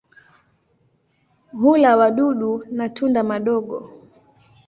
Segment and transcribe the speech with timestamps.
[1.51, 3.89] Hula wadudu na tunda madogo.